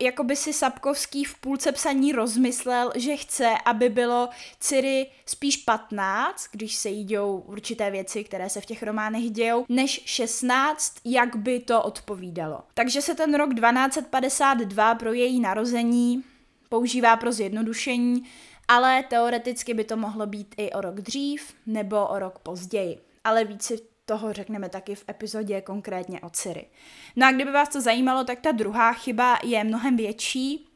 [0.00, 4.28] jako by si Sapkovský v půlce psaní rozmyslel, že chce, aby bylo
[4.60, 9.64] Ciri spíš 15, když se jí dějou určité věci, které se v těch románech dějou,
[9.68, 12.60] než 16, jak by to odpovídalo.
[12.74, 16.24] Takže se ten rok 1252 pro její narození
[16.68, 18.22] používá pro zjednodušení,
[18.68, 22.98] ale teoreticky by to mohlo být i o rok dřív nebo o rok později.
[23.24, 26.66] Ale víc si toho řekneme taky v epizodě konkrétně o Ciri.
[27.16, 30.68] No a kdyby vás to zajímalo, tak ta druhá chyba je mnohem větší.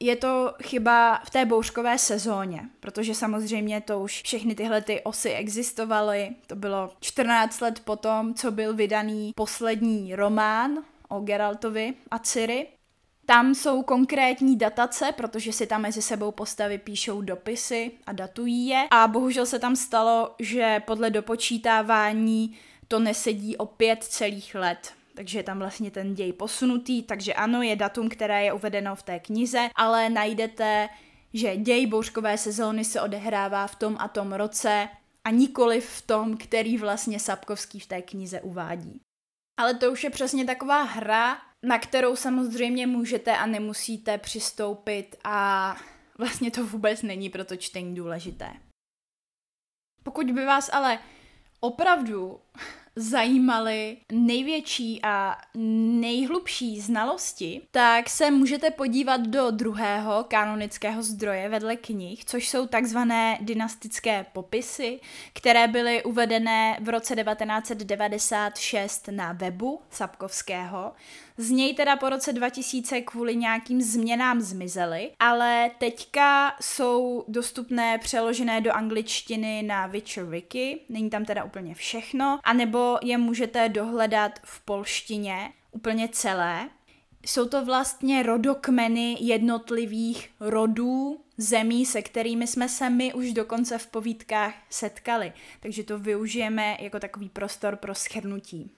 [0.00, 5.30] Je to chyba v té bouřkové sezóně, protože samozřejmě to už všechny tyhle ty osy
[5.30, 6.30] existovaly.
[6.46, 12.66] To bylo 14 let potom, co byl vydaný poslední román o Geraltovi a Ciri.
[13.30, 18.88] Tam jsou konkrétní datace, protože si tam mezi sebou postavy píšou dopisy a datují je.
[18.90, 22.56] A bohužel se tam stalo, že podle dopočítávání
[22.88, 24.92] to nesedí o pět celých let.
[25.14, 29.02] Takže je tam vlastně ten děj posunutý, takže ano, je datum, které je uvedeno v
[29.02, 30.88] té knize, ale najdete,
[31.34, 34.88] že děj bouřkové sezóny se odehrává v tom a tom roce
[35.24, 39.00] a nikoli v tom, který vlastně Sapkovský v té knize uvádí.
[39.60, 45.76] Ale to už je přesně taková hra, na kterou samozřejmě můžete a nemusíte přistoupit a
[46.18, 48.50] vlastně to vůbec není pro to čtení důležité.
[50.02, 50.98] Pokud by vás ale
[51.60, 52.40] opravdu
[52.96, 55.36] zajímaly největší a
[56.00, 63.38] nejhlubší znalosti, tak se můžete podívat do druhého kanonického zdroje vedle knih, což jsou takzvané
[63.40, 65.00] dynastické popisy,
[65.32, 70.92] které byly uvedené v roce 1996 na webu Sapkovského.
[71.40, 78.60] Z něj teda po roce 2000 kvůli nějakým změnám zmizely, ale teďka jsou dostupné přeložené
[78.60, 84.60] do angličtiny na Witcher Wiki, není tam teda úplně všechno, anebo je můžete dohledat v
[84.60, 86.68] polštině úplně celé.
[87.26, 93.86] Jsou to vlastně rodokmeny jednotlivých rodů zemí, se kterými jsme se my už dokonce v
[93.86, 95.32] povídkách setkali.
[95.60, 98.70] Takže to využijeme jako takový prostor pro schrnutí.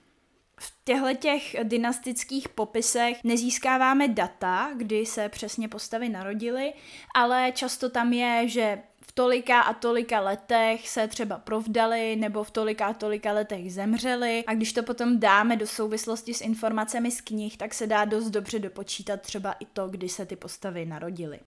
[0.61, 6.73] V těchto těch dynastických popisech nezískáváme data, kdy se přesně postavy narodily,
[7.15, 12.51] ale často tam je, že v tolika a tolika letech se třeba provdali nebo v
[12.51, 17.21] tolika a tolika letech zemřeli a když to potom dáme do souvislosti s informacemi z
[17.21, 21.39] knih, tak se dá dost dobře dopočítat třeba i to, kdy se ty postavy narodily.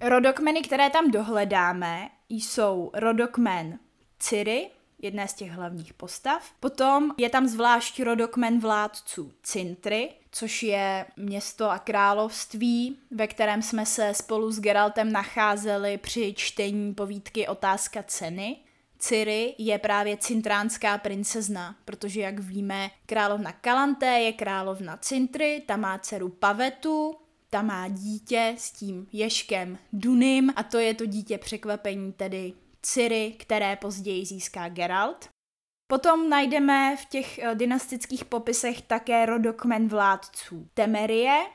[0.00, 3.78] Rodokmeny, které tam dohledáme, jsou rodokmen
[4.18, 4.70] Ciri,
[5.02, 6.50] jedné z těch hlavních postav.
[6.60, 13.86] Potom je tam zvlášť rodokmen vládců Cintry, což je město a království, ve kterém jsme
[13.86, 18.56] se spolu s Geraltem nacházeli při čtení povídky Otázka ceny.
[18.98, 25.98] Ciri je právě cintránská princezna, protože jak víme, královna Kalanté je královna Cintry, ta má
[25.98, 27.16] dceru Pavetu,
[27.50, 33.34] ta má dítě s tím ješkem Dunim a to je to dítě překvapení, tedy Ciri,
[33.38, 35.28] které později získá Geralt.
[35.90, 41.46] Potom najdeme v těch eh, dynastických popisech také rodokmen vládců Temerie.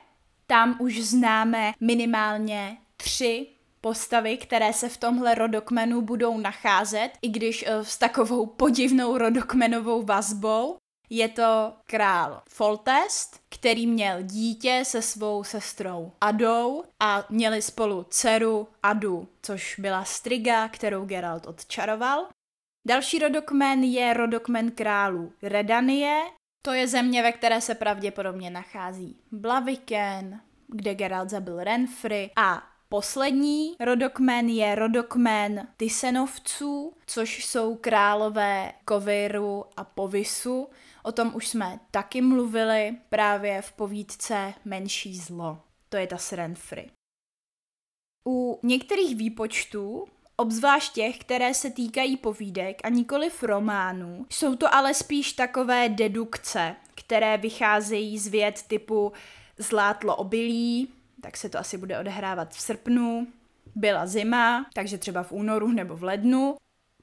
[0.46, 3.46] Tam už známe minimálně tři
[3.80, 10.02] postavy, které se v tomhle rodokmenu budou nacházet, i když eh, s takovou podivnou rodokmenovou
[10.02, 10.76] vazbou.
[11.10, 18.68] Je to král Foltest, který měl dítě se svou sestrou Adou a měli spolu dceru
[18.82, 22.28] Adu, což byla Striga, kterou Geralt odčaroval.
[22.86, 26.22] Další rodokmen je rodokmen králů Redanie,
[26.62, 33.76] to je země, ve které se pravděpodobně nachází Blaviken, kde Geralt zabil Renfry a poslední
[33.80, 40.68] rodokmen je rodokmen Tysenovců, což jsou králové Koviru a Povisu.
[41.02, 45.58] O tom už jsme taky mluvili právě v povídce Menší zlo.
[45.88, 46.90] To je ta Srenfry.
[48.28, 50.04] U některých výpočtů
[50.36, 54.26] obzvlášť těch, které se týkají povídek a nikoli románů.
[54.30, 59.12] Jsou to ale spíš takové dedukce, které vycházejí z věd typu
[59.58, 60.88] zlátlo obilí,
[61.26, 63.26] tak se to asi bude odehrávat v srpnu,
[63.74, 66.56] byla zima, takže třeba v únoru nebo v lednu.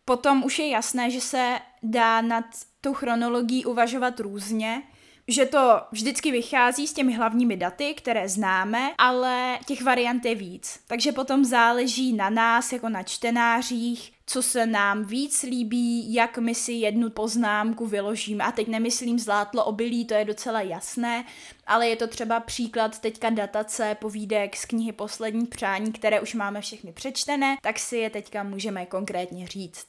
[0.05, 2.45] Potom už je jasné, že se dá nad
[2.81, 4.83] tou chronologií uvažovat různě,
[5.27, 10.79] že to vždycky vychází s těmi hlavními daty, které známe, ale těch variant je víc.
[10.87, 16.55] Takže potom záleží na nás, jako na čtenářích, co se nám víc líbí, jak my
[16.55, 18.43] si jednu poznámku vyložíme.
[18.43, 21.25] A teď nemyslím zlátlo obilí, to je docela jasné,
[21.67, 26.61] ale je to třeba příklad teďka datace povídek z knihy Poslední přání, které už máme
[26.61, 29.87] všechny přečtené, tak si je teďka můžeme konkrétně říct.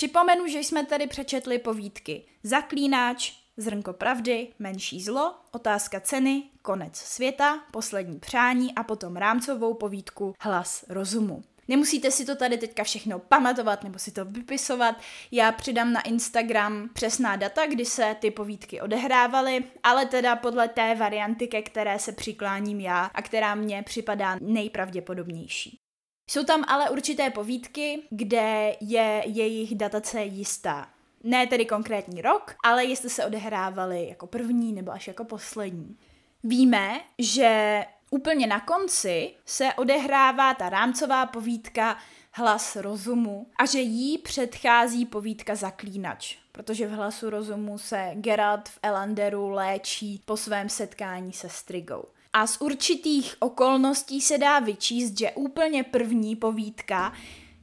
[0.00, 7.64] Připomenu, že jsme tady přečetli povídky Zaklínač, Zrnko pravdy, Menší zlo, Otázka ceny, Konec světa,
[7.70, 11.42] Poslední přání a potom rámcovou povídku Hlas rozumu.
[11.68, 14.96] Nemusíte si to tady teďka všechno pamatovat nebo si to vypisovat.
[15.30, 20.94] Já přidám na Instagram přesná data, kdy se ty povídky odehrávaly, ale teda podle té
[20.94, 25.89] varianty, ke které se přikláním já a která mně připadá nejpravděpodobnější.
[26.30, 30.88] Jsou tam ale určité povídky, kde je jejich datace jistá.
[31.24, 35.96] Ne tedy konkrétní rok, ale jestli se odehrávaly jako první nebo až jako poslední.
[36.44, 41.96] Víme, že úplně na konci se odehrává ta rámcová povídka
[42.32, 48.78] Hlas rozumu a že jí předchází povídka Zaklínač, protože v Hlasu rozumu se Geralt v
[48.82, 52.04] Elanderu léčí po svém setkání se Strigou.
[52.32, 57.12] A z určitých okolností se dá vyčíst, že úplně první povídka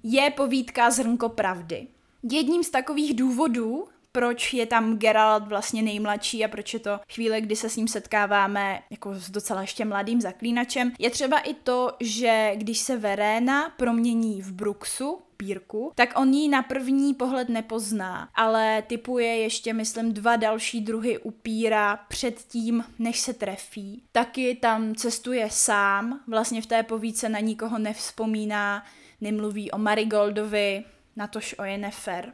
[0.04, 1.88] je povídka Zrnko pravdy.
[2.32, 7.42] Jedním z takových důvodů, proč je tam Geralt vlastně nejmladší a proč je to chvíle,
[7.42, 11.92] kdy se s ním setkáváme jako s docela ještě mladým zaklínačem, je třeba i to,
[12.00, 18.30] že když se Verena promění v Bruxu, pírku, tak on ji na první pohled nepozná,
[18.36, 24.04] ale typuje ještě, myslím, dva další druhy upíra předtím, než se trefí.
[24.12, 28.84] Taky tam cestuje sám, vlastně v té povíce na nikoho nevzpomíná,
[29.22, 30.84] nemluví o Marigoldovi,
[31.16, 32.34] natož o Jennefer.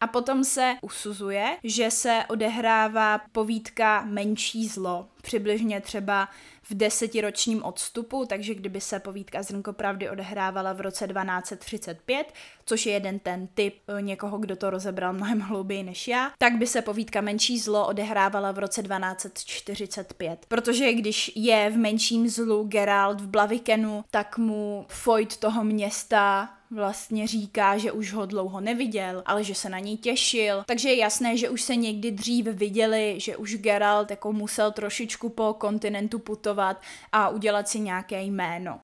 [0.00, 6.28] A potom se usuzuje, že se odehrává povídka Menší zlo, přibližně třeba
[6.62, 12.32] v desetiročním odstupu, takže kdyby se povídka Zrnko pravdy odehrávala v roce 1235,
[12.64, 16.56] což je jeden ten typ eh, někoho, kdo to rozebral mnohem hlouběji než já, tak
[16.56, 20.46] by se povídka Menší zlo odehrávala v roce 1245.
[20.48, 27.26] Protože když je v Menším zlu Geralt v Blavikenu, tak mu Foyt toho města vlastně
[27.26, 30.64] říká, že už ho dlouho neviděl, ale že se na něj těšil.
[30.66, 35.11] Takže je jasné, že už se někdy dřív viděli, že už Geralt jako musel trošičku
[35.28, 36.82] po kontinentu putovat
[37.12, 38.80] a udělat si nějaké jméno.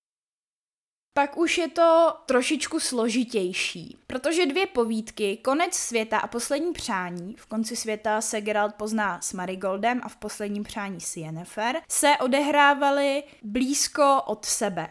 [1.19, 7.47] Pak už je to trošičku složitější, protože dvě povídky, Konec světa a Poslední přání, v
[7.47, 13.23] konci světa se Geralt pozná s Marigoldem a v Posledním přání s Yennefer, se odehrávaly
[13.43, 14.89] blízko od sebe.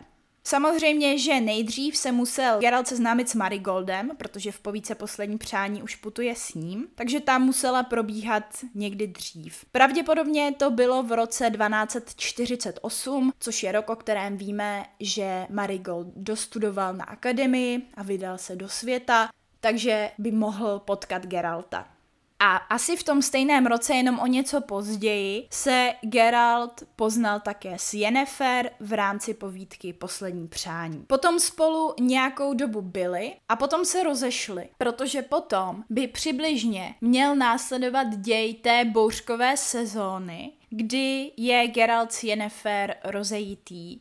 [0.47, 5.95] Samozřejmě, že nejdřív se musel Geralt seznámit s Marigoldem, protože v povíce Poslední přání už
[5.95, 8.43] putuje s ním, takže tam musela probíhat
[8.75, 9.65] někdy dřív.
[9.71, 16.93] Pravděpodobně to bylo v roce 1248, což je rok, o kterém víme, že Marigold dostudoval
[16.93, 19.29] na akademii a vydal se do světa,
[19.59, 21.96] takže by mohl potkat Geralta.
[22.39, 27.93] A asi v tom stejném roce, jenom o něco později, se Geralt poznal také s
[27.93, 31.03] Yennefer v rámci povídky Poslední přání.
[31.07, 38.07] Potom spolu nějakou dobu byli a potom se rozešli, protože potom by přibližně měl následovat
[38.07, 43.99] děj té bouřkové sezóny, kdy je Geralt s Yennefer rozejitý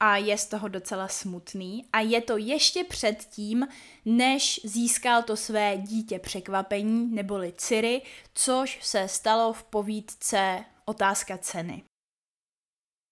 [0.00, 1.84] a je z toho docela smutný.
[1.92, 3.68] A je to ještě předtím,
[4.04, 8.02] než získal to své dítě překvapení, neboli Ciri,
[8.34, 11.82] což se stalo v povídce Otázka ceny.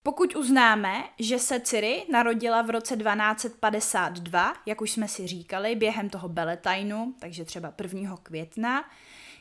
[0.06, 6.10] Pokud uznáme, že se Ciri narodila v roce 1252, jak už jsme si říkali, během
[6.10, 8.16] toho Beletajnu, takže třeba 1.
[8.16, 8.84] května,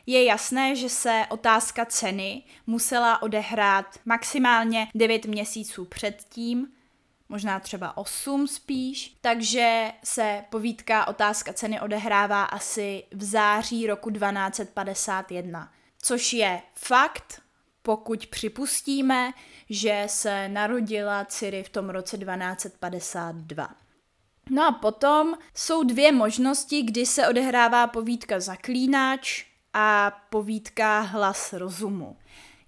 [0.06, 6.68] je jasné, že se otázka ceny musela odehrát maximálně 9 měsíců předtím,
[7.28, 15.72] možná třeba 8 spíš, takže se povídka Otázka ceny odehrává asi v září roku 1251,
[16.02, 17.42] což je fakt,
[17.82, 19.32] pokud připustíme,
[19.70, 23.74] že se narodila Ciri v tom roce 1252.
[24.50, 32.16] No a potom jsou dvě možnosti, kdy se odehrává povídka Zaklínač a povídka Hlas rozumu.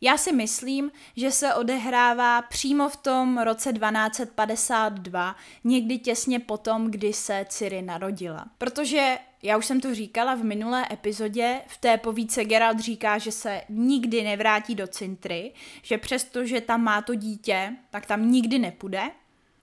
[0.00, 7.12] Já si myslím, že se odehrává přímo v tom roce 1252, někdy těsně potom, kdy
[7.12, 8.46] se Ciri narodila.
[8.58, 13.32] Protože já už jsem to říkala v minulé epizodě, v té povídce Geralt říká, že
[13.32, 18.58] se nikdy nevrátí do Cintry, že přesto, že tam má to dítě, tak tam nikdy
[18.58, 19.02] nepůjde,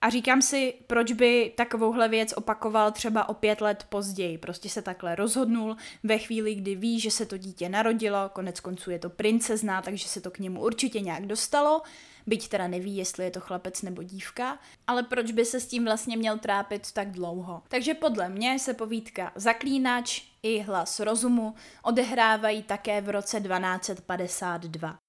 [0.04, 4.38] a říkám si, proč by takovouhle věc opakoval třeba o pět let později.
[4.38, 8.90] Prostě se takhle rozhodnul ve chvíli, kdy ví, že se to dítě narodilo, konec konců
[8.90, 11.82] je to princezna, takže se to k němu určitě nějak dostalo,
[12.26, 15.84] byť teda neví, jestli je to chlapec nebo dívka, ale proč by se s tím
[15.84, 17.62] vlastně měl trápit tak dlouho.
[17.68, 25.03] Takže podle mě se povídka Zaklínač i Hlas rozumu odehrávají také v roce 1252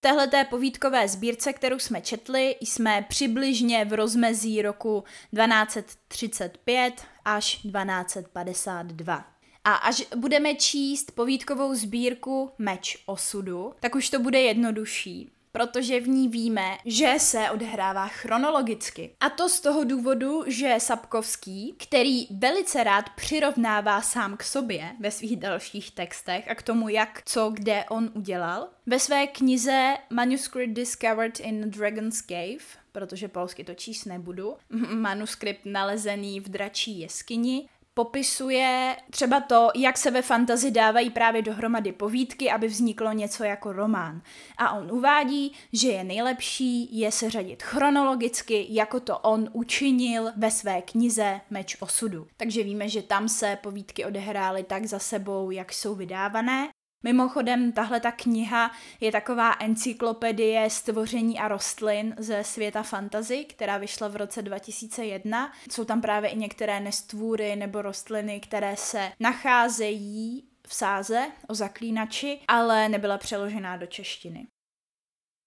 [0.00, 9.24] téhle té povídkové sbírce, kterou jsme četli, jsme přibližně v rozmezí roku 1235 až 1252.
[9.64, 16.08] A až budeme číst povídkovou sbírku Meč osudu, tak už to bude jednodušší, protože v
[16.08, 19.10] ní víme, že se odehrává chronologicky.
[19.20, 25.10] A to z toho důvodu, že Sapkovský, který velice rád přirovnává sám k sobě ve
[25.10, 30.72] svých dalších textech a k tomu, jak co kde on udělal, ve své knize Manuscript
[30.72, 34.56] Discovered in Dragon's Cave, protože polsky to číst nebudu,
[34.94, 41.92] manuskript nalezený v dračí jeskyni, popisuje třeba to, jak se ve fantazi dávají právě dohromady
[41.92, 44.22] povídky, aby vzniklo něco jako román.
[44.58, 50.50] A on uvádí, že je nejlepší je se řadit chronologicky, jako to on učinil ve
[50.50, 52.26] své knize Meč osudu.
[52.36, 56.68] Takže víme, že tam se povídky odehrály tak za sebou, jak jsou vydávané.
[57.02, 58.70] Mimochodem, tahle ta kniha
[59.00, 65.52] je taková encyklopedie stvoření a rostlin ze světa fantazy, která vyšla v roce 2001.
[65.70, 72.40] Jsou tam právě i některé nestvůry nebo rostliny, které se nacházejí v sáze o zaklínači,
[72.48, 74.46] ale nebyla přeložená do češtiny.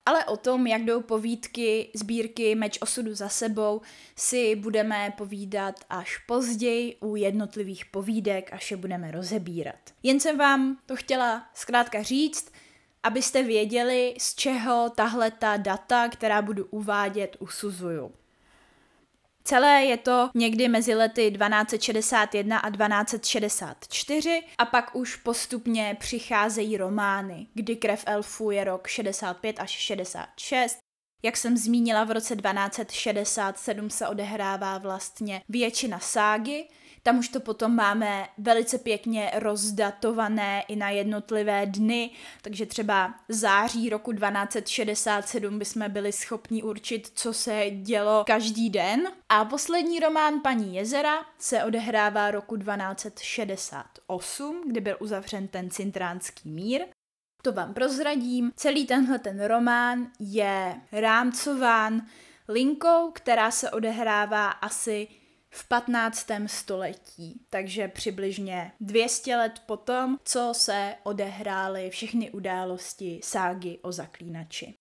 [0.06, 3.82] Ale o tom, jak jdou povídky, sbírky Meč osudu za sebou,
[4.16, 9.80] si budeme povídat až později u jednotlivých povídek, až je budeme rozebírat.
[10.04, 12.52] Jen jsem vám to chtěla zkrátka říct,
[13.04, 18.12] abyste věděli, z čeho tahle ta data, která budu uvádět, usuzuju.
[19.44, 27.48] Celé je to někdy mezi lety 1261 a 1264 a pak už postupně přicházejí romány,
[27.54, 30.78] kdy krev elfů je rok 65 až 66,
[31.24, 36.68] jak jsem zmínila, v roce 1267 se odehrává vlastně většina ságy,
[37.04, 43.90] tam už to potom máme velice pěkně rozdatované i na jednotlivé dny, takže třeba září
[43.90, 49.08] roku 1267 bychom byli schopni určit, co se dělo každý den.
[49.30, 56.82] A poslední román Paní jezera se odehrává roku 1268, kdy byl uzavřen ten cintránský mír.
[57.42, 58.52] To vám prozradím.
[58.56, 62.02] Celý tenhle ten román je rámcován
[62.48, 65.08] linkou, která se odehrává asi
[65.54, 66.28] v 15.
[66.46, 74.74] století, takže přibližně 200 let potom, co se odehrály všechny události ságy o zaklínači.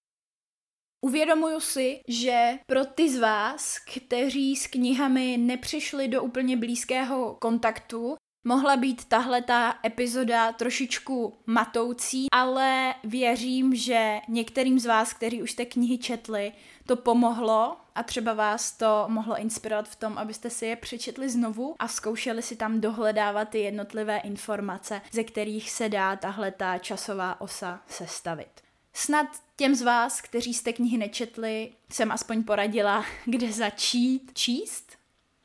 [1.04, 8.16] Uvědomuju si, že pro ty z vás, kteří s knihami nepřišli do úplně blízkého kontaktu,
[8.44, 15.52] mohla být tahle ta epizoda trošičku matoucí, ale věřím, že některým z vás, kteří už
[15.52, 16.52] jste knihy četli,
[16.86, 21.76] to pomohlo a třeba vás to mohlo inspirovat v tom, abyste si je přečetli znovu
[21.78, 27.40] a zkoušeli si tam dohledávat ty jednotlivé informace, ze kterých se dá tahle ta časová
[27.40, 28.50] osa sestavit.
[28.92, 29.26] Snad
[29.56, 34.92] těm z vás, kteří jste knihy nečetli, jsem aspoň poradila, kde začít číst.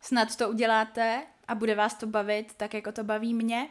[0.01, 3.69] Snad to uděláte a bude vás to bavit tak, jako to baví mě.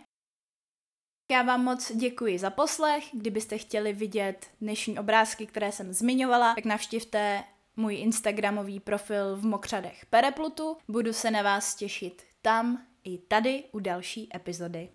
[1.30, 3.04] Já vám moc děkuji za poslech.
[3.12, 7.44] Kdybyste chtěli vidět dnešní obrázky, které jsem zmiňovala, tak navštivte
[7.76, 10.76] můj Instagramový profil v Mokřadech Pereplutu.
[10.88, 14.88] Budu se na vás těšit tam i tady u další epizody.